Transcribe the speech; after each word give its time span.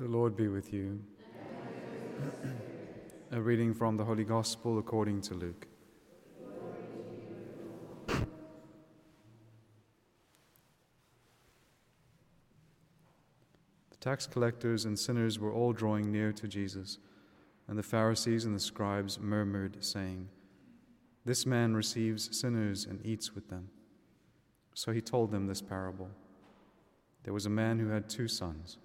The 0.00 0.08
Lord 0.08 0.34
be 0.34 0.48
with 0.48 0.72
you. 0.72 0.98
A 3.32 3.38
reading 3.38 3.74
from 3.74 3.98
the 3.98 4.04
Holy 4.06 4.24
Gospel 4.24 4.78
according 4.78 5.20
to 5.20 5.34
Luke. 5.34 5.66
The 8.06 8.24
tax 14.00 14.26
collectors 14.26 14.86
and 14.86 14.98
sinners 14.98 15.38
were 15.38 15.52
all 15.52 15.74
drawing 15.74 16.10
near 16.10 16.32
to 16.32 16.48
Jesus, 16.48 16.96
and 17.68 17.78
the 17.78 17.82
Pharisees 17.82 18.46
and 18.46 18.56
the 18.56 18.60
scribes 18.60 19.20
murmured, 19.20 19.84
saying, 19.84 20.30
This 21.26 21.44
man 21.44 21.74
receives 21.74 22.34
sinners 22.34 22.86
and 22.86 23.04
eats 23.04 23.34
with 23.34 23.50
them. 23.50 23.68
So 24.72 24.92
he 24.92 25.02
told 25.02 25.30
them 25.30 25.46
this 25.46 25.60
parable. 25.60 26.08
There 27.24 27.34
was 27.34 27.44
a 27.44 27.50
man 27.50 27.78
who 27.78 27.88
had 27.88 28.08
two 28.08 28.28
sons, 28.28 28.78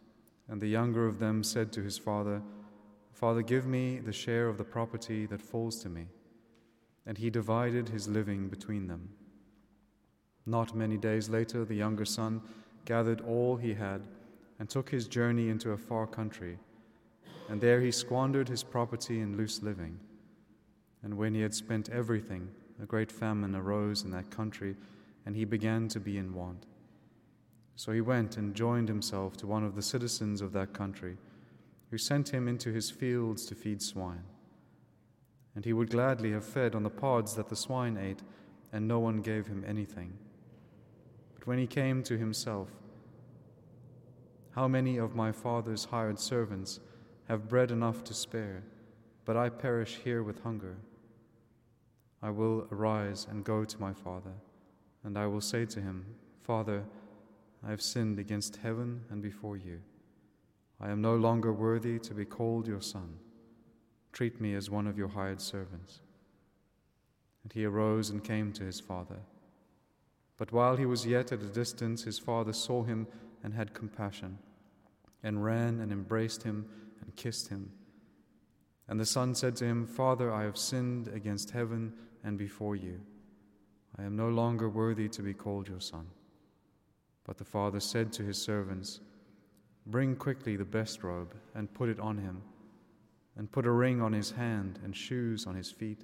and 0.50 0.62
the 0.62 0.68
younger 0.68 1.08
of 1.08 1.20
them 1.20 1.44
said 1.44 1.72
to 1.74 1.82
his 1.82 1.98
father, 1.98 2.42
Father, 3.14 3.42
give 3.42 3.66
me 3.66 4.00
the 4.00 4.14
share 4.14 4.48
of 4.48 4.58
the 4.58 4.64
property 4.64 5.26
that 5.26 5.42
falls 5.42 5.78
to 5.82 5.90
me. 5.90 6.08
And 7.06 7.18
he 7.18 7.30
divided 7.30 7.90
his 7.90 8.08
living 8.08 8.50
between 8.50 8.88
them. 8.88 9.10
Not 10.46 10.76
many 10.76 10.98
days 10.98 11.30
later, 11.30 11.66
the 11.66 11.76
younger 11.76 12.06
son 12.06 12.42
gathered 12.84 13.22
all 13.22 13.56
he 13.56 13.74
had 13.74 14.02
and 14.60 14.70
took 14.70 14.90
his 14.90 15.08
journey 15.08 15.50
into 15.50 15.72
a 15.72 15.78
far 15.78 16.06
country. 16.06 16.58
And 17.50 17.62
there 17.62 17.82
he 17.82 17.92
squandered 17.92 18.50
his 18.50 18.64
property 18.64 19.22
in 19.22 19.38
loose 19.38 19.62
living. 19.64 20.00
And 21.04 21.18
when 21.18 21.34
he 21.34 21.42
had 21.42 21.54
spent 21.54 21.90
everything, 21.90 22.50
a 22.82 22.86
great 22.86 23.12
famine 23.12 23.56
arose 23.56 24.04
in 24.04 24.12
that 24.12 24.30
country, 24.30 24.76
and 25.26 25.36
he 25.36 25.46
began 25.46 25.88
to 25.90 26.00
be 26.00 26.18
in 26.18 26.34
want. 26.34 26.66
So 27.76 27.92
he 27.92 28.02
went 28.02 28.38
and 28.38 28.56
joined 28.56 28.88
himself 28.88 29.36
to 29.38 29.48
one 29.48 29.64
of 29.64 29.76
the 29.76 29.82
citizens 29.82 30.42
of 30.42 30.54
that 30.54 30.74
country, 30.74 31.18
who 31.92 31.98
sent 31.98 32.30
him 32.30 32.48
into 32.48 32.72
his 32.72 32.90
fields 32.90 33.46
to 33.46 33.56
feed 33.56 33.82
swine. 33.82 34.24
And 35.56 35.66
he 35.66 35.74
would 35.74 35.90
gladly 35.90 36.32
have 36.32 36.46
fed 36.46 36.76
on 36.76 36.84
the 36.84 36.90
pods 36.90 37.36
that 37.36 37.50
the 37.50 37.56
swine 37.56 37.98
ate, 37.98 38.22
and 38.72 38.88
no 38.88 39.00
one 39.00 39.22
gave 39.22 39.48
him 39.48 39.64
anything. 39.68 40.18
But 41.34 41.48
when 41.48 41.58
he 41.58 41.68
came 41.68 42.04
to 42.04 42.18
himself, 42.18 42.70
how 44.52 44.68
many 44.68 44.98
of 44.98 45.16
my 45.16 45.32
father's 45.34 45.86
hired 45.86 46.20
servants 46.20 46.80
have 47.28 47.50
bread 47.50 47.72
enough 47.72 48.04
to 48.06 48.14
spare, 48.14 48.64
but 49.26 49.36
I 49.36 49.50
perish 49.50 50.00
here 50.04 50.24
with 50.24 50.44
hunger? 50.44 50.78
I 52.22 52.30
will 52.30 52.68
arise 52.72 53.28
and 53.30 53.44
go 53.44 53.66
to 53.66 53.82
my 53.82 53.94
father, 53.94 54.34
and 55.04 55.18
I 55.18 55.28
will 55.28 55.42
say 55.42 55.66
to 55.66 55.82
him, 55.82 56.06
Father, 56.42 56.84
I 57.66 57.72
have 57.72 57.82
sinned 57.82 58.20
against 58.20 58.58
heaven 58.58 59.02
and 59.10 59.22
before 59.22 59.58
you. 59.58 59.82
I 60.80 60.92
am 60.92 61.02
no 61.02 61.16
longer 61.16 61.52
worthy 61.52 61.98
to 62.00 62.14
be 62.14 62.26
called 62.26 62.68
your 62.68 62.82
son. 62.82 63.16
Treat 64.12 64.40
me 64.40 64.54
as 64.54 64.70
one 64.70 64.88
of 64.88 64.98
your 64.98 65.08
hired 65.08 65.42
servants. 65.42 66.02
And 67.44 67.52
he 67.52 67.66
arose 67.66 68.10
and 68.10 68.24
came 68.24 68.54
to 68.54 68.64
his 68.64 68.80
father. 68.80 69.20
But 70.38 70.52
while 70.52 70.76
he 70.76 70.86
was 70.86 71.06
yet 71.06 71.32
at 71.32 71.42
a 71.42 71.48
distance, 71.48 72.04
his 72.04 72.20
father 72.20 72.54
saw 72.54 72.84
him 72.84 73.08
and 73.44 73.54
had 73.54 73.74
compassion, 73.74 74.38
and 75.24 75.44
ran 75.44 75.80
and 75.80 75.92
embraced 75.92 76.44
him 76.44 76.66
and 77.02 77.16
kissed 77.16 77.50
him. 77.50 77.72
And 78.88 79.00
the 79.00 79.06
son 79.06 79.34
said 79.34 79.56
to 79.58 79.66
him, 79.66 79.88
Father, 79.88 80.32
I 80.32 80.44
have 80.44 80.58
sinned 80.58 81.08
against 81.08 81.52
heaven 81.52 81.94
and 82.24 82.38
before 82.38 82.76
you. 82.76 83.02
I 83.98 84.04
am 84.04 84.16
no 84.16 84.30
longer 84.30 84.70
worthy 84.70 85.08
to 85.10 85.22
be 85.22 85.34
called 85.34 85.68
your 85.68 85.80
son. 85.80 86.08
But 87.26 87.38
the 87.38 87.44
father 87.44 87.80
said 87.80 88.14
to 88.14 88.24
his 88.24 88.42
servants, 88.42 89.00
Bring 89.88 90.16
quickly 90.16 90.56
the 90.56 90.66
best 90.66 91.04
robe 91.04 91.36
and 91.54 91.74
put 91.74 91.90
it 91.90 92.00
on 92.00 92.18
him, 92.18 92.42
and 93.36 93.52
put 93.52 93.66
a 93.66 93.72
ring 93.72 94.02
on 94.02 94.14
his 94.14 94.32
hand 94.32 94.80
and 94.84 94.96
shoes 94.96 95.46
on 95.46 95.56
his 95.56 95.72
feet, 95.72 96.04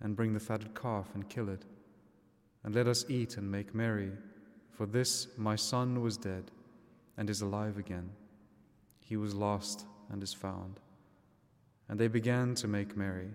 and 0.00 0.16
bring 0.16 0.32
the 0.32 0.40
fatted 0.40 0.74
calf 0.74 1.08
and 1.14 1.28
kill 1.28 1.48
it, 1.48 1.64
and 2.64 2.74
let 2.74 2.86
us 2.86 3.04
eat 3.08 3.36
and 3.36 3.50
make 3.50 3.74
merry. 3.74 4.12
For 4.70 4.86
this 4.86 5.28
my 5.36 5.56
son 5.56 6.00
was 6.00 6.16
dead 6.16 6.50
and 7.16 7.28
is 7.28 7.42
alive 7.42 7.76
again. 7.76 8.10
He 9.00 9.16
was 9.16 9.34
lost 9.34 9.84
and 10.10 10.22
is 10.22 10.32
found. 10.32 10.80
And 11.88 11.98
they 11.98 12.08
began 12.08 12.54
to 12.56 12.68
make 12.68 12.96
merry. 12.96 13.30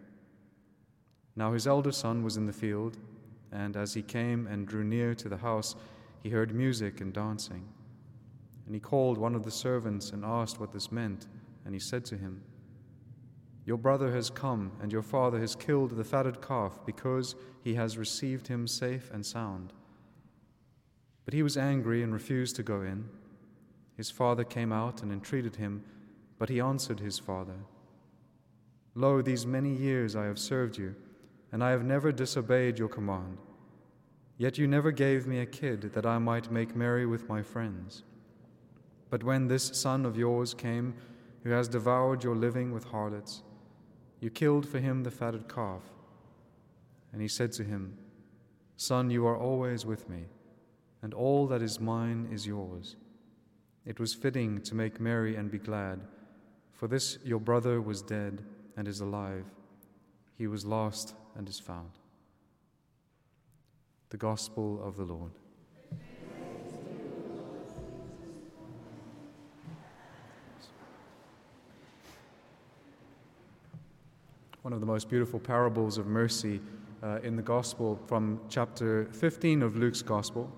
Now 1.36 1.54
his 1.54 1.68
elder 1.68 1.92
son 1.92 2.24
was 2.24 2.38
in 2.38 2.46
the 2.46 2.54
field, 2.54 2.98
and 3.52 3.76
as 3.76 3.94
he 3.94 4.02
came 4.02 4.48
and 4.48 4.66
drew 4.66 4.84
near 4.84 5.14
to 5.16 5.30
the 5.30 5.38
house, 5.38 5.76
he 6.26 6.32
heard 6.32 6.56
music 6.56 7.02
and 7.02 7.14
dancing. 7.14 7.64
And 8.66 8.74
he 8.74 8.82
called 8.82 9.20
one 9.20 9.36
of 9.36 9.44
the 9.44 9.52
servants 9.52 10.10
and 10.10 10.26
asked 10.26 10.60
what 10.60 10.72
this 10.72 10.92
meant. 10.92 11.28
And 11.66 11.76
he 11.76 11.80
said 11.80 12.04
to 12.06 12.18
him, 12.18 12.42
Your 13.64 13.78
brother 13.78 14.12
has 14.12 14.32
come, 14.32 14.72
and 14.82 14.92
your 14.92 15.04
father 15.04 15.40
has 15.40 15.56
killed 15.56 15.92
the 15.92 16.04
fatted 16.04 16.42
calf, 16.42 16.80
because 16.84 17.36
he 17.64 17.76
has 17.76 18.00
received 18.00 18.48
him 18.48 18.66
safe 18.66 19.12
and 19.14 19.24
sound. 19.24 19.72
But 21.26 21.36
he 21.36 21.44
was 21.44 21.58
angry 21.58 22.02
and 22.02 22.12
refused 22.12 22.56
to 22.56 22.64
go 22.64 22.82
in. 22.82 23.08
His 23.96 24.10
father 24.10 24.44
came 24.44 24.72
out 24.72 25.04
and 25.04 25.12
entreated 25.12 25.58
him, 25.58 25.84
but 26.40 26.50
he 26.50 26.60
answered 26.60 27.02
his 27.02 27.20
father, 27.20 27.60
Lo, 28.96 29.22
these 29.22 29.46
many 29.46 29.76
years 29.76 30.16
I 30.16 30.26
have 30.26 30.40
served 30.40 30.76
you, 30.76 30.96
and 31.52 31.64
I 31.64 31.70
have 31.70 31.84
never 31.84 32.12
disobeyed 32.12 32.80
your 32.80 32.90
command. 32.90 33.38
Yet 34.38 34.58
you 34.58 34.68
never 34.68 34.92
gave 34.92 35.28
me 35.28 35.40
a 35.40 35.46
kid 35.46 35.94
that 35.94 36.06
I 36.06 36.18
might 36.18 36.52
make 36.52 36.76
merry 36.76 37.06
with 37.06 37.30
my 37.30 37.42
friends. 37.42 38.04
But 39.10 39.24
when 39.24 39.48
this 39.48 39.72
son 39.80 40.06
of 40.06 40.18
yours 40.18 40.54
came, 40.54 40.96
who 41.44 41.52
has 41.52 41.68
devoured 41.68 42.24
your 42.24 42.36
living 42.36 42.72
with 42.72 42.86
harlots, 42.86 43.44
you 44.20 44.30
killed 44.30 44.68
for 44.68 44.80
him 44.80 45.04
the 45.04 45.12
fatted 45.12 45.48
calf. 45.48 45.84
And 47.14 47.22
he 47.22 47.28
said 47.28 47.52
to 47.54 47.64
him, 47.64 47.98
Son, 48.78 49.10
you 49.10 49.26
are 49.26 49.38
always 49.38 49.86
with 49.86 50.10
me, 50.10 50.26
and 51.02 51.14
all 51.14 51.48
that 51.48 51.62
is 51.62 51.80
mine 51.80 52.28
is 52.32 52.46
yours. 52.46 52.98
It 53.86 54.00
was 54.00 54.14
fitting 54.14 54.62
to 54.64 54.76
make 54.76 55.00
merry 55.00 55.36
and 55.36 55.50
be 55.50 55.60
glad, 55.60 56.02
for 56.74 56.88
this 56.88 57.20
your 57.24 57.40
brother 57.40 57.80
was 57.80 58.02
dead 58.02 58.44
and 58.76 58.88
is 58.88 59.00
alive. 59.00 59.46
He 60.38 60.48
was 60.48 60.66
lost 60.66 61.14
and 61.38 61.48
is 61.48 61.60
found. 61.60 61.92
The 64.16 64.20
Gospel 64.20 64.82
of 64.82 64.96
the 64.96 65.04
Lord. 65.04 65.32
One 74.62 74.72
of 74.72 74.80
the 74.80 74.86
most 74.86 75.10
beautiful 75.10 75.38
parables 75.38 75.98
of 75.98 76.08
mercy 76.08 76.62
uh, 77.04 77.20
in 77.24 77.36
the 77.36 77.42
Gospel 77.42 78.00
from 78.08 78.40
chapter 78.48 79.10
15 79.12 79.62
of 79.62 79.76
Luke's 79.76 80.02
Gospel. 80.02 80.50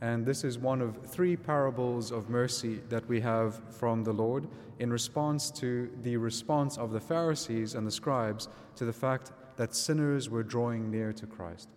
And 0.00 0.26
this 0.26 0.42
is 0.42 0.58
one 0.58 0.82
of 0.82 0.98
three 1.06 1.36
parables 1.36 2.10
of 2.10 2.28
mercy 2.28 2.80
that 2.88 3.06
we 3.06 3.20
have 3.20 3.62
from 3.72 4.02
the 4.02 4.12
Lord 4.12 4.48
in 4.80 4.92
response 4.92 5.52
to 5.52 5.88
the 6.02 6.16
response 6.16 6.76
of 6.76 6.90
the 6.90 7.00
Pharisees 7.00 7.76
and 7.76 7.86
the 7.86 7.92
scribes 7.92 8.48
to 8.74 8.84
the 8.84 8.92
fact 8.92 9.30
that 9.58 9.76
sinners 9.76 10.28
were 10.28 10.42
drawing 10.42 10.90
near 10.90 11.12
to 11.12 11.24
Christ. 11.24 11.68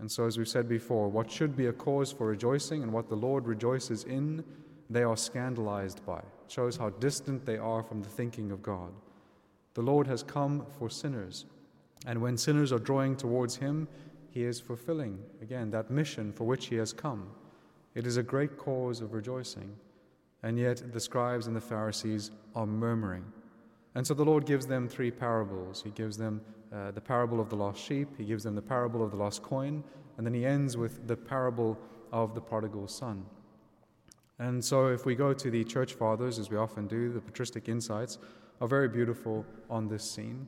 And 0.00 0.10
so, 0.10 0.26
as 0.26 0.38
we've 0.38 0.48
said 0.48 0.68
before, 0.68 1.08
what 1.08 1.30
should 1.30 1.54
be 1.54 1.66
a 1.66 1.72
cause 1.72 2.10
for 2.10 2.26
rejoicing 2.26 2.82
and 2.82 2.92
what 2.92 3.08
the 3.08 3.14
Lord 3.14 3.46
rejoices 3.46 4.04
in, 4.04 4.42
they 4.88 5.02
are 5.02 5.16
scandalized 5.16 6.04
by. 6.06 6.18
It 6.18 6.48
shows 6.48 6.76
how 6.76 6.90
distant 6.90 7.44
they 7.44 7.58
are 7.58 7.82
from 7.82 8.02
the 8.02 8.08
thinking 8.08 8.50
of 8.50 8.62
God. 8.62 8.92
The 9.74 9.82
Lord 9.82 10.06
has 10.06 10.22
come 10.22 10.66
for 10.78 10.88
sinners. 10.88 11.44
And 12.06 12.20
when 12.22 12.38
sinners 12.38 12.72
are 12.72 12.78
drawing 12.78 13.14
towards 13.14 13.56
Him, 13.56 13.86
He 14.30 14.42
is 14.42 14.58
fulfilling, 14.58 15.18
again, 15.42 15.70
that 15.70 15.90
mission 15.90 16.32
for 16.32 16.44
which 16.44 16.66
He 16.66 16.76
has 16.76 16.92
come. 16.92 17.28
It 17.94 18.06
is 18.06 18.16
a 18.16 18.22
great 18.22 18.56
cause 18.56 19.00
of 19.00 19.12
rejoicing. 19.12 19.76
And 20.42 20.58
yet 20.58 20.92
the 20.92 21.00
scribes 21.00 21.46
and 21.46 21.54
the 21.54 21.60
Pharisees 21.60 22.30
are 22.54 22.66
murmuring. 22.66 23.24
And 23.94 24.06
so 24.06 24.14
the 24.14 24.24
Lord 24.24 24.46
gives 24.46 24.66
them 24.66 24.88
three 24.88 25.10
parables. 25.10 25.82
He 25.82 25.90
gives 25.90 26.16
them 26.16 26.40
uh, 26.72 26.90
the 26.92 27.00
parable 27.00 27.40
of 27.40 27.48
the 27.48 27.56
lost 27.56 27.82
sheep, 27.82 28.08
he 28.16 28.24
gives 28.24 28.44
them 28.44 28.54
the 28.54 28.62
parable 28.62 29.02
of 29.02 29.10
the 29.10 29.16
lost 29.16 29.42
coin, 29.42 29.82
and 30.16 30.26
then 30.26 30.34
he 30.34 30.46
ends 30.46 30.76
with 30.76 31.06
the 31.06 31.16
parable 31.16 31.78
of 32.12 32.34
the 32.34 32.40
prodigal 32.40 32.86
son. 32.86 33.24
And 34.38 34.64
so, 34.64 34.86
if 34.86 35.04
we 35.04 35.14
go 35.14 35.32
to 35.34 35.50
the 35.50 35.64
church 35.64 35.94
fathers, 35.94 36.38
as 36.38 36.50
we 36.50 36.56
often 36.56 36.86
do, 36.86 37.12
the 37.12 37.20
patristic 37.20 37.68
insights 37.68 38.18
are 38.60 38.68
very 38.68 38.88
beautiful 38.88 39.44
on 39.68 39.88
this 39.88 40.08
scene. 40.08 40.46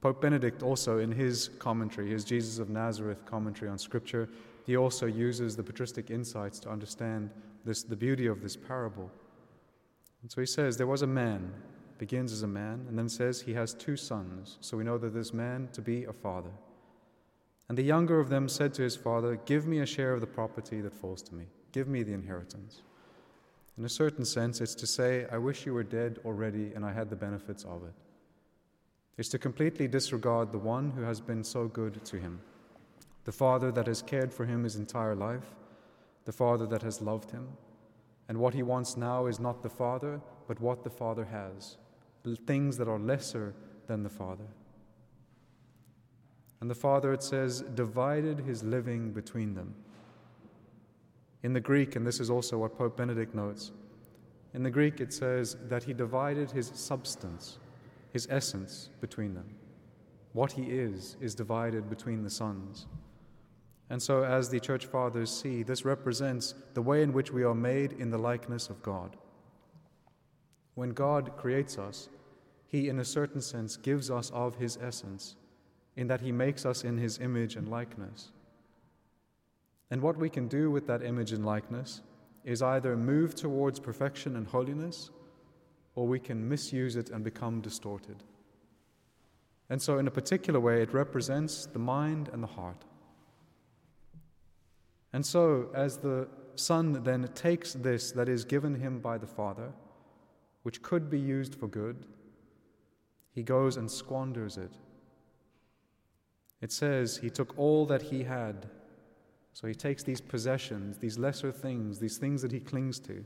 Pope 0.00 0.20
Benedict 0.20 0.62
also, 0.62 0.98
in 0.98 1.10
his 1.10 1.50
commentary, 1.58 2.10
his 2.10 2.24
Jesus 2.24 2.58
of 2.58 2.70
Nazareth 2.70 3.24
commentary 3.24 3.70
on 3.70 3.78
Scripture, 3.78 4.28
he 4.66 4.76
also 4.76 5.06
uses 5.06 5.56
the 5.56 5.62
patristic 5.62 6.10
insights 6.10 6.58
to 6.60 6.70
understand 6.70 7.30
this, 7.64 7.82
the 7.82 7.96
beauty 7.96 8.26
of 8.26 8.42
this 8.42 8.56
parable. 8.56 9.10
And 10.22 10.30
so 10.30 10.40
he 10.40 10.46
says, 10.46 10.76
There 10.76 10.86
was 10.86 11.02
a 11.02 11.06
man 11.06 11.52
begins 12.04 12.34
as 12.34 12.42
a 12.42 12.46
man 12.46 12.84
and 12.86 12.98
then 12.98 13.08
says 13.08 13.40
he 13.40 13.54
has 13.54 13.72
two 13.72 13.96
sons. 13.96 14.58
So 14.60 14.76
we 14.76 14.84
know 14.84 14.98
that 14.98 15.14
this 15.14 15.32
man 15.32 15.70
to 15.72 15.80
be 15.80 16.04
a 16.04 16.12
father. 16.12 16.50
And 17.70 17.78
the 17.78 17.90
younger 17.94 18.20
of 18.20 18.28
them 18.28 18.46
said 18.46 18.74
to 18.74 18.82
his 18.82 18.94
father, 18.94 19.40
Give 19.46 19.66
me 19.66 19.78
a 19.78 19.86
share 19.86 20.12
of 20.12 20.20
the 20.20 20.26
property 20.26 20.82
that 20.82 20.92
falls 20.92 21.22
to 21.22 21.34
me. 21.34 21.46
Give 21.72 21.88
me 21.88 22.02
the 22.02 22.12
inheritance. 22.12 22.82
In 23.78 23.86
a 23.86 23.88
certain 23.88 24.26
sense, 24.26 24.60
it's 24.60 24.74
to 24.74 24.86
say, 24.86 25.26
I 25.32 25.38
wish 25.38 25.64
you 25.64 25.72
were 25.72 25.82
dead 25.82 26.18
already 26.26 26.74
and 26.74 26.84
I 26.84 26.92
had 26.92 27.08
the 27.08 27.16
benefits 27.16 27.64
of 27.64 27.82
it. 27.84 27.94
It's 29.16 29.30
to 29.30 29.38
completely 29.38 29.88
disregard 29.88 30.52
the 30.52 30.58
one 30.58 30.90
who 30.90 31.00
has 31.00 31.22
been 31.22 31.42
so 31.42 31.68
good 31.68 32.04
to 32.04 32.16
him, 32.18 32.38
the 33.24 33.32
Father 33.32 33.72
that 33.72 33.86
has 33.86 34.02
cared 34.02 34.34
for 34.34 34.44
him 34.44 34.64
his 34.64 34.76
entire 34.76 35.14
life, 35.14 35.54
the 36.26 36.32
Father 36.32 36.66
that 36.66 36.82
has 36.82 37.00
loved 37.00 37.30
him. 37.30 37.48
And 38.28 38.36
what 38.36 38.52
he 38.52 38.62
wants 38.62 38.98
now 38.98 39.24
is 39.24 39.40
not 39.40 39.62
the 39.62 39.70
Father, 39.70 40.20
but 40.46 40.60
what 40.60 40.84
the 40.84 40.90
Father 40.90 41.24
has 41.24 41.78
things 42.46 42.76
that 42.78 42.88
are 42.88 42.98
lesser 42.98 43.54
than 43.86 44.02
the 44.02 44.08
Father. 44.08 44.46
And 46.60 46.70
the 46.70 46.74
Father, 46.74 47.12
it 47.12 47.22
says, 47.22 47.60
divided 47.74 48.40
his 48.40 48.62
living 48.62 49.12
between 49.12 49.54
them. 49.54 49.74
In 51.42 51.52
the 51.52 51.60
Greek, 51.60 51.94
and 51.94 52.06
this 52.06 52.20
is 52.20 52.30
also 52.30 52.56
what 52.56 52.78
Pope 52.78 52.96
Benedict 52.96 53.34
notes, 53.34 53.72
in 54.54 54.62
the 54.62 54.70
Greek 54.70 55.00
it 55.00 55.12
says 55.12 55.56
that 55.68 55.82
he 55.82 55.92
divided 55.92 56.50
his 56.50 56.70
substance, 56.74 57.58
his 58.12 58.26
essence, 58.30 58.88
between 59.00 59.34
them. 59.34 59.44
What 60.32 60.52
he 60.52 60.62
is, 60.62 61.16
is 61.20 61.34
divided 61.34 61.90
between 61.90 62.22
the 62.22 62.30
sons. 62.30 62.86
And 63.90 64.02
so, 64.02 64.24
as 64.24 64.48
the 64.48 64.58
church 64.58 64.86
fathers 64.86 65.30
see, 65.30 65.62
this 65.62 65.84
represents 65.84 66.54
the 66.72 66.82
way 66.82 67.02
in 67.02 67.12
which 67.12 67.30
we 67.32 67.44
are 67.44 67.54
made 67.54 67.92
in 67.92 68.10
the 68.10 68.18
likeness 68.18 68.70
of 68.70 68.82
God. 68.82 69.16
When 70.74 70.90
God 70.90 71.36
creates 71.36 71.78
us, 71.78 72.08
he, 72.74 72.88
in 72.88 72.98
a 72.98 73.04
certain 73.04 73.40
sense, 73.40 73.76
gives 73.76 74.10
us 74.10 74.32
of 74.34 74.56
his 74.56 74.76
essence, 74.82 75.36
in 75.94 76.08
that 76.08 76.20
he 76.20 76.32
makes 76.32 76.66
us 76.66 76.82
in 76.82 76.98
his 76.98 77.20
image 77.20 77.54
and 77.54 77.68
likeness. 77.68 78.32
And 79.92 80.02
what 80.02 80.16
we 80.16 80.28
can 80.28 80.48
do 80.48 80.72
with 80.72 80.84
that 80.88 81.00
image 81.00 81.30
and 81.30 81.46
likeness 81.46 82.00
is 82.42 82.62
either 82.62 82.96
move 82.96 83.36
towards 83.36 83.78
perfection 83.78 84.34
and 84.34 84.48
holiness, 84.48 85.10
or 85.94 86.08
we 86.08 86.18
can 86.18 86.48
misuse 86.48 86.96
it 86.96 87.10
and 87.10 87.22
become 87.22 87.60
distorted. 87.60 88.24
And 89.70 89.80
so, 89.80 89.98
in 89.98 90.08
a 90.08 90.10
particular 90.10 90.58
way, 90.58 90.82
it 90.82 90.92
represents 90.92 91.66
the 91.66 91.78
mind 91.78 92.28
and 92.32 92.42
the 92.42 92.48
heart. 92.48 92.84
And 95.12 95.24
so, 95.24 95.68
as 95.74 95.98
the 95.98 96.26
Son 96.56 97.04
then 97.04 97.28
takes 97.36 97.74
this 97.74 98.10
that 98.10 98.28
is 98.28 98.44
given 98.44 98.74
him 98.74 98.98
by 98.98 99.16
the 99.16 99.28
Father, 99.28 99.70
which 100.64 100.82
could 100.82 101.08
be 101.08 101.20
used 101.20 101.54
for 101.54 101.68
good, 101.68 102.04
he 103.34 103.42
goes 103.42 103.76
and 103.76 103.90
squanders 103.90 104.56
it. 104.56 104.72
It 106.60 106.72
says 106.72 107.18
he 107.18 107.30
took 107.30 107.58
all 107.58 107.84
that 107.86 108.02
he 108.02 108.22
had 108.22 108.68
so 109.54 109.68
he 109.68 109.74
takes 109.74 110.02
these 110.02 110.20
possessions, 110.20 110.98
these 110.98 111.16
lesser 111.16 111.52
things, 111.52 112.00
these 112.00 112.18
things 112.18 112.42
that 112.42 112.50
he 112.50 112.58
clings 112.58 112.98
to, 113.00 113.24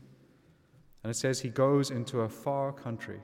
and 1.03 1.11
it 1.11 1.17
says 1.17 1.41
he 1.41 1.49
goes 1.49 1.91
into 1.91 2.21
a 2.21 2.29
far 2.29 2.71
country. 2.71 3.21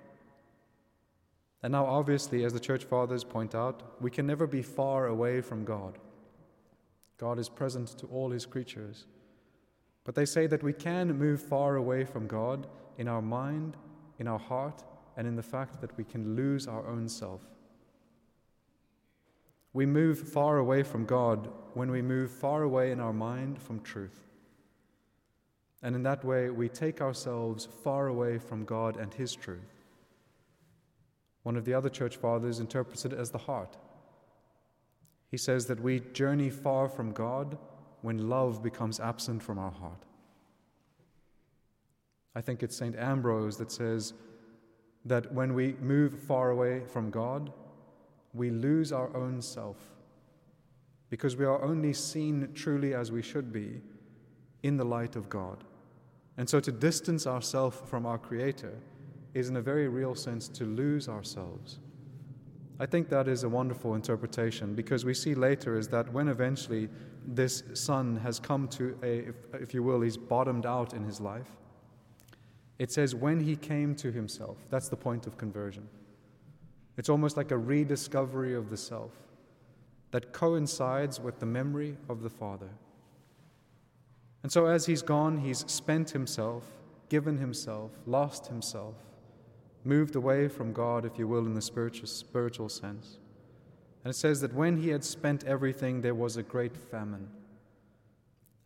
And 1.62 1.72
now, 1.72 1.84
obviously, 1.84 2.44
as 2.44 2.54
the 2.54 2.60
church 2.60 2.84
fathers 2.84 3.22
point 3.22 3.54
out, 3.54 4.00
we 4.00 4.10
can 4.10 4.26
never 4.26 4.46
be 4.46 4.62
far 4.62 5.06
away 5.06 5.42
from 5.42 5.64
God. 5.64 5.98
God 7.18 7.38
is 7.38 7.48
present 7.48 7.88
to 7.98 8.06
all 8.06 8.30
his 8.30 8.46
creatures. 8.46 9.06
But 10.04 10.14
they 10.14 10.26
say 10.26 10.46
that 10.46 10.62
we 10.62 10.72
can 10.72 11.18
move 11.18 11.42
far 11.42 11.76
away 11.76 12.04
from 12.04 12.26
God 12.26 12.66
in 12.96 13.06
our 13.06 13.22
mind, 13.22 13.76
in 14.18 14.28
our 14.28 14.38
heart, 14.38 14.82
and 15.16 15.26
in 15.26 15.36
the 15.36 15.42
fact 15.42 15.80
that 15.80 15.96
we 15.96 16.04
can 16.04 16.36
lose 16.36 16.66
our 16.66 16.86
own 16.86 17.08
self. 17.08 17.42
We 19.72 19.86
move 19.86 20.18
far 20.18 20.58
away 20.58 20.82
from 20.82 21.04
God 21.04 21.48
when 21.74 21.90
we 21.90 22.02
move 22.02 22.30
far 22.30 22.62
away 22.62 22.92
in 22.92 23.00
our 23.00 23.12
mind 23.12 23.60
from 23.60 23.80
truth. 23.80 24.24
And 25.82 25.94
in 25.94 26.02
that 26.04 26.24
way, 26.24 26.48
we 26.50 26.68
take 26.68 27.00
ourselves 27.00 27.68
far 27.82 28.06
away 28.06 28.38
from 28.38 28.64
God 28.64 28.96
and 28.96 29.12
His 29.12 29.34
truth. 29.34 29.84
One 31.42 31.56
of 31.56 31.64
the 31.64 31.74
other 31.74 31.90
church 31.90 32.16
fathers 32.16 32.60
interprets 32.60 33.04
it 33.04 33.12
as 33.12 33.30
the 33.30 33.38
heart. 33.38 33.76
He 35.30 35.36
says 35.36 35.66
that 35.66 35.80
we 35.80 36.00
journey 36.00 36.48
far 36.48 36.88
from 36.88 37.12
God 37.12 37.58
when 38.00 38.28
love 38.28 38.62
becomes 38.62 39.00
absent 39.00 39.42
from 39.42 39.58
our 39.58 39.72
heart. 39.72 40.04
I 42.34 42.40
think 42.40 42.62
it's 42.62 42.76
St. 42.76 42.96
Ambrose 42.96 43.56
that 43.58 43.70
says 43.70 44.14
that 45.04 45.32
when 45.32 45.54
we 45.54 45.74
move 45.80 46.18
far 46.18 46.50
away 46.50 46.82
from 46.86 47.10
God, 47.10 47.52
we 48.32 48.50
lose 48.50 48.92
our 48.92 49.14
own 49.16 49.40
self 49.40 49.76
because 51.10 51.36
we 51.36 51.44
are 51.44 51.62
only 51.62 51.92
seen 51.92 52.48
truly 52.54 52.94
as 52.94 53.12
we 53.12 53.22
should 53.22 53.52
be 53.52 53.80
in 54.62 54.76
the 54.76 54.84
light 54.84 55.14
of 55.14 55.28
God. 55.28 55.62
And 56.36 56.48
so 56.48 56.58
to 56.58 56.72
distance 56.72 57.26
ourselves 57.26 57.80
from 57.86 58.06
our 58.06 58.18
Creator 58.18 58.74
is, 59.34 59.48
in 59.48 59.56
a 59.56 59.62
very 59.62 59.88
real 59.88 60.14
sense, 60.14 60.48
to 60.48 60.64
lose 60.64 61.08
ourselves. 61.08 61.78
I 62.80 62.86
think 62.86 63.08
that 63.10 63.28
is 63.28 63.44
a 63.44 63.48
wonderful 63.48 63.94
interpretation 63.94 64.74
because 64.74 65.04
we 65.04 65.14
see 65.14 65.34
later 65.34 65.78
is 65.78 65.86
that 65.88 66.12
when 66.12 66.28
eventually 66.28 66.88
this 67.26 67.62
son 67.74 68.16
has 68.16 68.40
come 68.40 68.66
to 68.68 68.98
a, 69.02 69.28
if, 69.28 69.36
if 69.54 69.74
you 69.74 69.82
will, 69.82 70.00
he's 70.00 70.16
bottomed 70.16 70.66
out 70.66 70.92
in 70.92 71.04
his 71.04 71.20
life, 71.20 71.46
it 72.78 72.90
says, 72.90 73.14
when 73.14 73.40
he 73.40 73.56
came 73.56 73.94
to 73.96 74.10
himself. 74.10 74.56
That's 74.70 74.88
the 74.88 74.96
point 74.96 75.26
of 75.26 75.38
conversion. 75.38 75.88
It's 76.96 77.08
almost 77.08 77.36
like 77.36 77.50
a 77.50 77.58
rediscovery 77.58 78.54
of 78.54 78.70
the 78.70 78.76
self 78.76 79.12
that 80.10 80.32
coincides 80.32 81.20
with 81.20 81.40
the 81.40 81.46
memory 81.46 81.96
of 82.08 82.22
the 82.22 82.30
Father. 82.30 82.70
And 84.42 84.52
so, 84.52 84.66
as 84.66 84.86
he's 84.86 85.02
gone, 85.02 85.38
he's 85.38 85.64
spent 85.70 86.10
himself, 86.10 86.64
given 87.08 87.38
himself, 87.38 87.90
lost 88.06 88.46
himself, 88.46 88.94
moved 89.84 90.16
away 90.16 90.48
from 90.48 90.72
God, 90.72 91.04
if 91.04 91.18
you 91.18 91.26
will, 91.26 91.46
in 91.46 91.54
the 91.54 91.62
spiritual, 91.62 92.06
spiritual 92.06 92.68
sense. 92.68 93.18
And 94.04 94.10
it 94.10 94.16
says 94.16 94.40
that 94.42 94.52
when 94.52 94.76
he 94.76 94.90
had 94.90 95.02
spent 95.02 95.44
everything, 95.44 96.02
there 96.02 96.14
was 96.14 96.36
a 96.36 96.42
great 96.42 96.76
famine. 96.76 97.28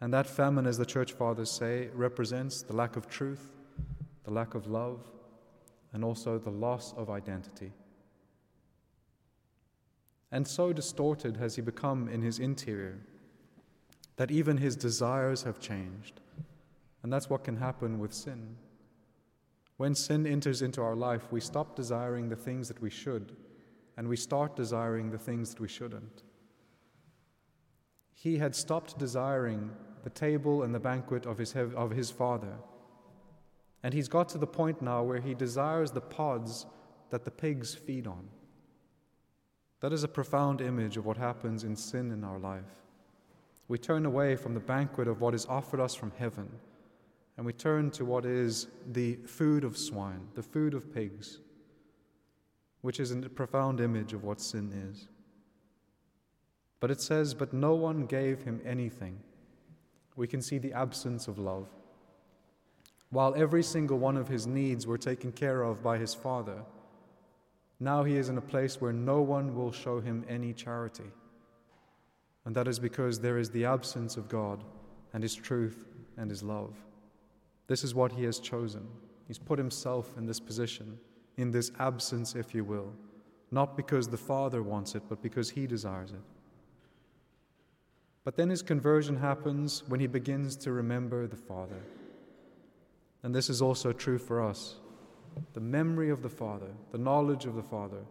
And 0.00 0.12
that 0.12 0.26
famine, 0.26 0.66
as 0.66 0.78
the 0.78 0.86
church 0.86 1.12
fathers 1.12 1.50
say, 1.50 1.88
represents 1.94 2.62
the 2.62 2.74
lack 2.74 2.96
of 2.96 3.08
truth, 3.08 3.57
the 4.24 4.30
lack 4.30 4.54
of 4.54 4.66
love, 4.66 5.00
and 5.92 6.04
also 6.04 6.38
the 6.38 6.50
loss 6.50 6.94
of 6.96 7.10
identity. 7.10 7.72
And 10.30 10.46
so 10.46 10.72
distorted 10.72 11.36
has 11.38 11.56
he 11.56 11.62
become 11.62 12.08
in 12.08 12.20
his 12.20 12.38
interior 12.38 12.98
that 14.16 14.30
even 14.30 14.56
his 14.56 14.76
desires 14.76 15.44
have 15.44 15.60
changed. 15.60 16.20
And 17.02 17.12
that's 17.12 17.30
what 17.30 17.44
can 17.44 17.56
happen 17.56 17.98
with 17.98 18.12
sin. 18.12 18.56
When 19.76 19.94
sin 19.94 20.26
enters 20.26 20.60
into 20.60 20.82
our 20.82 20.96
life, 20.96 21.30
we 21.30 21.40
stop 21.40 21.76
desiring 21.76 22.28
the 22.28 22.36
things 22.36 22.66
that 22.66 22.82
we 22.82 22.90
should, 22.90 23.36
and 23.96 24.08
we 24.08 24.16
start 24.16 24.56
desiring 24.56 25.10
the 25.10 25.18
things 25.18 25.50
that 25.50 25.60
we 25.60 25.68
shouldn't. 25.68 26.24
He 28.12 28.38
had 28.38 28.56
stopped 28.56 28.98
desiring 28.98 29.70
the 30.02 30.10
table 30.10 30.64
and 30.64 30.74
the 30.74 30.80
banquet 30.80 31.24
of 31.24 31.38
his, 31.38 31.54
of 31.54 31.92
his 31.92 32.10
father. 32.10 32.54
And 33.82 33.94
he's 33.94 34.08
got 34.08 34.28
to 34.30 34.38
the 34.38 34.46
point 34.46 34.82
now 34.82 35.02
where 35.02 35.20
he 35.20 35.34
desires 35.34 35.90
the 35.90 36.00
pods 36.00 36.66
that 37.10 37.24
the 37.24 37.30
pigs 37.30 37.74
feed 37.74 38.06
on. 38.06 38.28
That 39.80 39.92
is 39.92 40.02
a 40.02 40.08
profound 40.08 40.60
image 40.60 40.96
of 40.96 41.06
what 41.06 41.16
happens 41.16 41.64
in 41.64 41.76
sin 41.76 42.10
in 42.10 42.24
our 42.24 42.38
life. 42.38 42.64
We 43.68 43.78
turn 43.78 44.06
away 44.06 44.34
from 44.34 44.54
the 44.54 44.60
banquet 44.60 45.06
of 45.06 45.20
what 45.20 45.34
is 45.34 45.46
offered 45.46 45.78
us 45.78 45.94
from 45.94 46.12
heaven, 46.18 46.48
and 47.36 47.46
we 47.46 47.52
turn 47.52 47.90
to 47.92 48.04
what 48.04 48.24
is 48.24 48.66
the 48.92 49.16
food 49.26 49.62
of 49.62 49.76
swine, 49.76 50.26
the 50.34 50.42
food 50.42 50.74
of 50.74 50.92
pigs, 50.92 51.38
which 52.80 52.98
is 52.98 53.12
a 53.12 53.16
profound 53.28 53.80
image 53.80 54.12
of 54.12 54.24
what 54.24 54.40
sin 54.40 54.72
is. 54.90 55.08
But 56.80 56.90
it 56.90 57.00
says, 57.00 57.34
But 57.34 57.52
no 57.52 57.74
one 57.74 58.06
gave 58.06 58.42
him 58.42 58.60
anything. 58.64 59.20
We 60.16 60.26
can 60.26 60.42
see 60.42 60.58
the 60.58 60.72
absence 60.72 61.28
of 61.28 61.38
love. 61.38 61.68
While 63.10 63.34
every 63.36 63.62
single 63.62 63.98
one 63.98 64.16
of 64.16 64.28
his 64.28 64.46
needs 64.46 64.86
were 64.86 64.98
taken 64.98 65.32
care 65.32 65.62
of 65.62 65.82
by 65.82 65.98
his 65.98 66.14
father, 66.14 66.62
now 67.80 68.04
he 68.04 68.16
is 68.16 68.28
in 68.28 68.38
a 68.38 68.42
place 68.42 68.80
where 68.80 68.92
no 68.92 69.20
one 69.22 69.54
will 69.54 69.72
show 69.72 70.00
him 70.00 70.24
any 70.28 70.52
charity. 70.52 71.10
And 72.48 72.56
that 72.56 72.66
is 72.66 72.78
because 72.78 73.20
there 73.20 73.36
is 73.36 73.50
the 73.50 73.66
absence 73.66 74.16
of 74.16 74.26
God 74.26 74.64
and 75.12 75.22
His 75.22 75.34
truth 75.34 75.84
and 76.16 76.30
His 76.30 76.42
love. 76.42 76.74
This 77.66 77.84
is 77.84 77.94
what 77.94 78.10
He 78.10 78.24
has 78.24 78.38
chosen. 78.38 78.88
He's 79.26 79.38
put 79.38 79.58
Himself 79.58 80.16
in 80.16 80.24
this 80.24 80.40
position, 80.40 80.98
in 81.36 81.50
this 81.50 81.70
absence, 81.78 82.34
if 82.34 82.54
you 82.54 82.64
will, 82.64 82.90
not 83.50 83.76
because 83.76 84.08
the 84.08 84.16
Father 84.16 84.62
wants 84.62 84.94
it, 84.94 85.02
but 85.10 85.20
because 85.20 85.50
He 85.50 85.66
desires 85.66 86.12
it. 86.12 86.22
But 88.24 88.36
then 88.36 88.48
His 88.48 88.62
conversion 88.62 89.16
happens 89.16 89.82
when 89.86 90.00
He 90.00 90.06
begins 90.06 90.56
to 90.56 90.72
remember 90.72 91.26
the 91.26 91.36
Father. 91.36 91.82
And 93.22 93.34
this 93.34 93.50
is 93.50 93.60
also 93.60 93.92
true 93.92 94.18
for 94.18 94.42
us. 94.42 94.76
The 95.52 95.60
memory 95.60 96.10
of 96.10 96.22
the 96.22 96.28
Father, 96.28 96.70
the 96.92 96.98
knowledge 96.98 97.46
of 97.46 97.54
the 97.54 97.62
Father, 97.62 98.04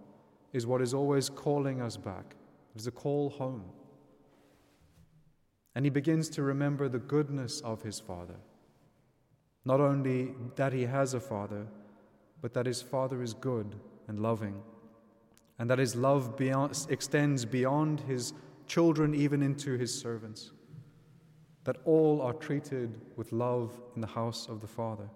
is 0.53 0.65
what 0.65 0.81
is 0.81 0.93
always 0.93 1.29
calling 1.29 1.81
us 1.81 1.97
back. 1.97 2.35
It 2.75 2.81
is 2.81 2.87
a 2.87 2.91
call 2.91 3.29
home. 3.29 3.63
And 5.75 5.85
he 5.85 5.89
begins 5.89 6.29
to 6.29 6.41
remember 6.41 6.89
the 6.89 6.99
goodness 6.99 7.61
of 7.61 7.81
his 7.83 7.99
Father. 7.99 8.35
Not 9.65 9.81
only 9.81 10.33
that 10.55 10.71
he 10.71 10.83
has 10.83 11.13
a 11.13 11.19
father, 11.19 11.67
but 12.41 12.53
that 12.53 12.65
his 12.65 12.81
father 12.81 13.21
is 13.21 13.33
good 13.33 13.75
and 14.07 14.19
loving, 14.19 14.61
and 15.59 15.69
that 15.69 15.79
his 15.79 15.95
love 15.95 16.37
beyond, 16.37 16.87
extends 16.89 17.43
beyond 17.43 17.99
his 18.01 18.33
children, 18.65 19.13
even 19.13 19.43
into 19.43 19.77
his 19.77 19.93
servants. 19.93 20.51
That 21.67 21.77
all 21.85 22.21
are 22.21 22.33
treated 22.33 22.95
with 23.17 23.31
love 23.31 23.77
in 23.93 24.01
the 24.01 24.07
house 24.07 24.47
of 24.47 24.61
the 24.61 24.67
Father. 24.67 25.09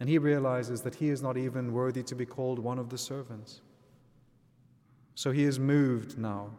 And 0.00 0.08
he 0.08 0.18
realizes 0.18 0.80
that 0.82 0.94
he 0.94 1.10
is 1.10 1.22
not 1.22 1.36
even 1.36 1.72
worthy 1.72 2.02
to 2.04 2.14
be 2.14 2.24
called 2.24 2.58
one 2.58 2.78
of 2.78 2.88
the 2.88 2.96
servants. 2.96 3.60
So 5.14 5.32
he 5.32 5.44
is 5.44 5.58
moved 5.58 6.18
now, 6.18 6.50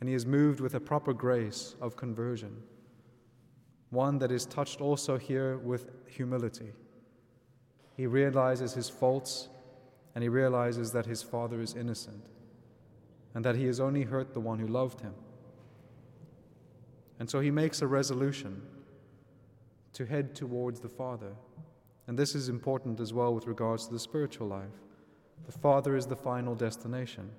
and 0.00 0.08
he 0.08 0.16
is 0.16 0.26
moved 0.26 0.60
with 0.60 0.74
a 0.74 0.80
proper 0.80 1.12
grace 1.12 1.76
of 1.80 1.96
conversion 1.96 2.56
one 3.92 4.18
that 4.18 4.32
is 4.32 4.46
touched 4.46 4.80
also 4.80 5.18
here 5.18 5.58
with 5.58 5.90
humility. 6.08 6.72
He 7.94 8.06
realizes 8.06 8.72
his 8.72 8.88
faults 8.88 9.50
and 10.14 10.22
he 10.22 10.30
realizes 10.30 10.92
that 10.92 11.04
his 11.04 11.22
father 11.22 11.60
is 11.60 11.74
innocent 11.74 12.24
and 13.34 13.44
that 13.44 13.54
he 13.54 13.66
has 13.66 13.80
only 13.80 14.02
hurt 14.02 14.32
the 14.32 14.40
one 14.40 14.58
who 14.58 14.66
loved 14.66 15.02
him. 15.02 15.12
And 17.22 17.30
so 17.30 17.38
he 17.38 17.52
makes 17.52 17.82
a 17.82 17.86
resolution 17.86 18.60
to 19.92 20.04
head 20.04 20.34
towards 20.34 20.80
the 20.80 20.88
Father. 20.88 21.32
And 22.08 22.18
this 22.18 22.34
is 22.34 22.48
important 22.48 22.98
as 22.98 23.12
well 23.12 23.32
with 23.32 23.46
regards 23.46 23.86
to 23.86 23.92
the 23.92 24.00
spiritual 24.00 24.48
life. 24.48 24.80
The 25.46 25.56
Father 25.56 25.94
is 25.94 26.04
the 26.04 26.16
final 26.16 26.56
destination. 26.56 27.30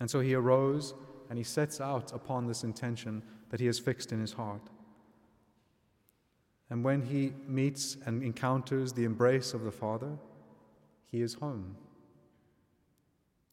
And 0.00 0.10
so 0.10 0.20
he 0.20 0.32
arose 0.32 0.94
and 1.28 1.36
he 1.36 1.44
sets 1.44 1.78
out 1.78 2.14
upon 2.14 2.46
this 2.46 2.64
intention 2.64 3.22
that 3.50 3.60
he 3.60 3.66
has 3.66 3.78
fixed 3.78 4.10
in 4.10 4.22
his 4.22 4.32
heart. 4.32 4.70
And 6.70 6.82
when 6.82 7.02
he 7.02 7.34
meets 7.46 7.98
and 8.06 8.22
encounters 8.22 8.94
the 8.94 9.04
embrace 9.04 9.52
of 9.52 9.64
the 9.64 9.70
Father, 9.70 10.16
he 11.04 11.20
is 11.20 11.34
home. 11.34 11.76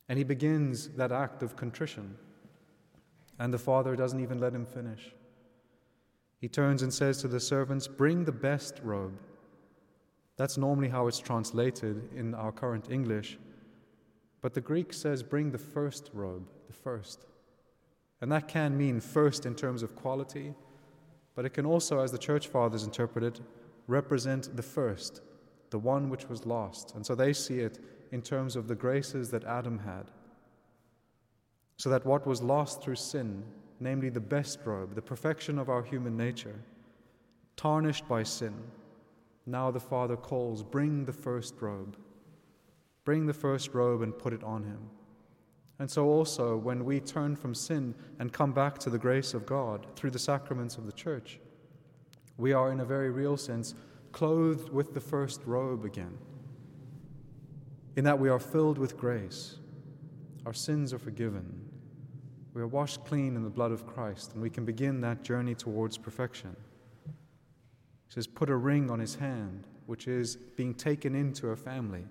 And 0.08 0.18
he 0.18 0.24
begins 0.24 0.88
that 0.92 1.12
act 1.12 1.44
of 1.44 1.58
contrition. 1.58 2.16
And 3.40 3.54
the 3.54 3.58
Father 3.58 3.96
doesn't 3.96 4.22
even 4.22 4.40
let 4.40 4.54
him 4.54 4.66
finish. 4.66 5.14
He 6.40 6.50
turns 6.50 6.82
and 6.82 6.94
says 6.94 7.20
to 7.22 7.28
the 7.28 7.40
servants, 7.40 7.88
Bring 7.88 8.26
the 8.26 8.32
best 8.32 8.80
robe. 8.84 9.18
That's 10.36 10.58
normally 10.58 10.90
how 10.90 11.08
it's 11.08 11.20
translated 11.20 12.10
in 12.16 12.34
our 12.34 12.52
current 12.52 12.90
English. 12.90 13.38
But 14.42 14.54
the 14.54 14.62
Greek 14.62 14.92
says, 14.92 15.24
Bring 15.24 15.52
the 15.52 15.58
first 15.58 16.10
robe, 16.14 16.48
the 16.68 16.74
first. 16.74 17.26
And 18.20 18.32
that 18.32 18.48
can 18.48 18.78
mean 18.78 19.00
first 19.00 19.46
in 19.46 19.56
terms 19.56 19.84
of 19.84 19.96
quality, 19.96 20.54
but 21.36 21.46
it 21.46 21.54
can 21.54 21.66
also, 21.66 22.00
as 22.00 22.12
the 22.12 22.18
church 22.18 22.48
fathers 22.48 22.84
interpret 22.84 23.24
it, 23.24 23.40
represent 23.88 24.56
the 24.56 24.64
first, 24.64 25.22
the 25.70 25.80
one 25.80 26.10
which 26.10 26.30
was 26.30 26.46
lost. 26.46 26.94
And 26.96 27.06
so 27.06 27.16
they 27.16 27.34
see 27.34 27.60
it 27.60 27.80
in 28.12 28.22
terms 28.22 28.56
of 28.56 28.68
the 28.68 28.76
graces 28.76 29.30
that 29.32 29.44
Adam 29.44 29.80
had. 29.80 30.12
So 31.78 31.90
that 31.90 32.06
what 32.06 32.28
was 32.28 32.42
lost 32.42 32.82
through 32.82 32.96
sin, 32.96 33.44
namely 33.80 34.10
the 34.10 34.20
best 34.20 34.60
robe, 34.66 34.96
the 34.96 35.02
perfection 35.02 35.58
of 35.58 35.70
our 35.70 35.84
human 35.84 36.16
nature, 36.16 36.60
tarnished 37.56 38.08
by 38.08 38.24
sin, 38.24 38.54
now 39.46 39.72
the 39.72 39.80
Father 39.80 40.16
calls, 40.16 40.64
Bring 40.64 41.06
the 41.06 41.14
first 41.14 41.56
robe. 41.62 41.98
Bring 43.04 43.26
the 43.26 43.34
first 43.34 43.74
robe 43.74 44.02
and 44.02 44.18
put 44.18 44.34
it 44.34 44.44
on 44.44 44.64
him. 44.64 44.80
And 45.80 45.90
so, 45.90 46.06
also, 46.06 46.56
when 46.56 46.86
we 46.86 47.00
turn 47.00 47.36
from 47.36 47.54
sin 47.54 47.94
and 48.20 48.32
come 48.32 48.54
back 48.54 48.78
to 48.80 48.90
the 48.90 48.98
grace 48.98 49.34
of 49.34 49.46
God 49.46 49.86
through 49.96 50.12
the 50.12 50.20
sacraments 50.20 50.78
of 50.78 50.86
the 50.86 50.92
church, 50.94 51.40
we 52.38 52.54
are, 52.54 52.72
in 52.72 52.80
a 52.80 52.86
very 52.86 53.10
real 53.10 53.36
sense, 53.36 53.76
clothed 54.12 54.70
with 54.70 54.94
the 54.94 55.02
first 55.02 55.42
robe 55.46 55.84
again. 55.84 56.18
In 57.96 58.04
that 58.06 58.20
we 58.20 58.30
are 58.30 58.40
filled 58.40 58.78
with 58.78 58.98
grace, 58.98 59.58
our 60.46 60.54
sins 60.54 60.94
are 60.94 61.00
forgiven, 61.00 61.70
we 62.54 62.62
are 62.62 62.68
washed 62.68 63.04
clean 63.06 63.36
in 63.36 63.44
the 63.44 63.50
blood 63.50 63.72
of 63.72 63.88
Christ, 63.88 64.34
and 64.34 64.42
we 64.42 64.50
can 64.50 64.66
begin 64.66 65.02
that 65.02 65.24
journey 65.24 65.56
towards 65.56 65.98
perfection. 65.98 66.56
He 67.06 68.14
says, 68.14 68.28
Put 68.28 68.50
a 68.50 68.56
ring 68.56 68.92
on 68.92 69.00
his 69.00 69.16
hand, 69.16 69.66
which 69.88 70.08
is 70.08 70.36
being 70.36 70.74
taken 70.74 71.16
into 71.16 71.50
a 71.50 71.56
family, 71.56 72.06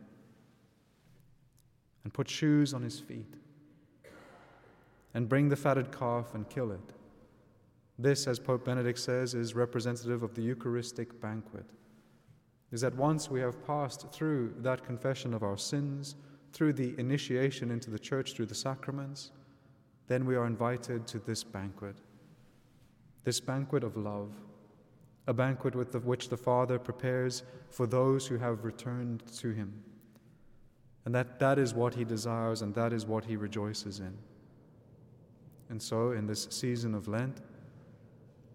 and 2.03 2.13
put 2.13 2.29
shoes 2.29 2.75
on 2.75 2.83
his 2.83 2.99
feet 2.99 3.35
and 5.15 5.29
bring 5.29 5.49
the 5.49 5.57
fatted 5.57 5.97
calf 5.97 6.35
and 6.35 6.49
kill 6.49 6.73
it. 6.73 6.95
This, 7.99 8.27
as 8.27 8.39
Pope 8.39 8.65
Benedict 8.65 8.99
says, 8.99 9.35
is 9.35 9.55
representative 9.55 10.23
of 10.23 10.35
the 10.35 10.43
Eucharistic 10.43 11.21
banquet. 11.21 11.67
Is 12.71 12.81
that 12.81 12.95
once 12.95 13.31
we 13.31 13.41
have 13.41 13.65
passed 13.67 14.11
through 14.13 14.55
that 14.59 14.85
confession 14.85 15.35
of 15.35 15.43
our 15.43 15.59
sins, 15.59 16.17
through 16.53 16.75
the 16.75 16.95
initiation 16.99 17.71
into 17.71 17.91
the 17.91 17.99
church 17.99 18.35
through 18.35 18.47
the 18.47 18.55
sacraments, 18.55 19.31
then 20.09 20.27
we 20.27 20.37
are 20.37 20.47
invited 20.47 21.07
to 21.09 21.19
this 21.19 21.43
banquet. 21.43 21.97
This 23.25 23.41
banquet 23.41 23.85
of 23.85 23.97
love, 23.97 24.33
a 25.27 25.33
banquet 25.33 25.75
with 25.75 25.93
the, 25.93 26.01
which 26.01 26.29
the 26.29 26.37
Father 26.37 26.79
prepares 26.79 27.45
for 27.71 27.87
those 27.87 28.27
who 28.27 28.37
have 28.39 28.65
returned 28.65 29.23
to 29.39 29.53
Him. 29.53 29.73
And 31.05 31.15
that, 31.15 31.39
that 31.39 31.59
is 31.59 31.75
what 31.75 31.95
He 31.95 32.05
desires 32.05 32.63
and 32.63 32.75
that 32.75 32.93
is 32.93 33.07
what 33.07 33.25
He 33.25 33.37
rejoices 33.37 34.01
in. 34.01 34.17
And 35.71 35.81
so, 35.81 36.13
in 36.13 36.27
this 36.27 36.49
season 36.51 36.95
of 36.95 37.09
Lent, 37.09 37.41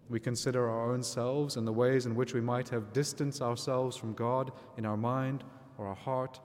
we 0.08 0.20
consider 0.20 0.70
our 0.70 0.92
own 0.92 1.02
selves 1.02 1.56
and 1.56 1.66
the 1.66 1.72
ways 1.72 2.06
in 2.06 2.14
which 2.14 2.32
we 2.32 2.40
might 2.40 2.68
have 2.68 2.92
distanced 2.92 3.42
ourselves 3.42 3.96
from 3.96 4.14
God 4.14 4.52
in 4.76 4.86
our 4.86 4.96
mind 4.96 5.44
or 5.76 5.86
our 5.86 5.94
heart 5.94 6.40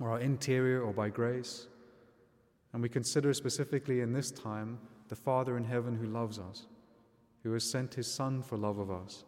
or 0.00 0.10
our 0.10 0.20
interior 0.20 0.82
or 0.82 0.92
by 0.92 1.08
grace. 1.08 1.68
And 2.72 2.82
we 2.82 2.88
consider 2.88 3.32
specifically 3.32 4.00
in 4.00 4.12
this 4.12 4.30
time 4.30 4.78
the 5.08 5.16
Father 5.16 5.56
in 5.56 5.64
heaven 5.64 5.94
who 5.94 6.06
loves 6.06 6.38
us, 6.38 6.66
who 7.42 7.52
has 7.52 7.70
sent 7.70 7.94
his 7.94 8.10
Son 8.10 8.42
for 8.42 8.56
love 8.56 8.78
of 8.78 8.90
us, 8.90 9.24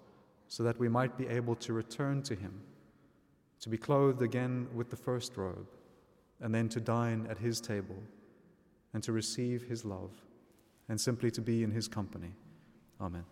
so 0.49 0.63
that 0.63 0.79
we 0.79 0.89
might 0.89 1.17
be 1.17 1.27
able 1.29 1.55
to 1.57 1.73
return 1.73 2.23
to 2.23 2.35
him, 2.35 2.61
to 3.61 3.69
be 3.69 3.79
clothed 3.79 4.23
again 4.23 4.67
with 4.75 4.91
the 4.91 4.97
first 4.97 5.37
robe, 5.37 5.67
and 6.41 6.55
then 6.55 6.69
to 6.69 6.81
dine 6.81 7.27
at 7.31 7.39
his 7.39 7.61
table 7.61 8.03
and 8.93 9.03
to 9.03 9.13
receive 9.13 9.63
his 9.63 9.85
love 9.85 10.11
and 10.89 11.01
simply 11.01 11.31
to 11.31 11.41
be 11.41 11.63
in 11.63 11.71
his 11.71 11.89
company. 11.89 12.33
Amen. 13.01 13.25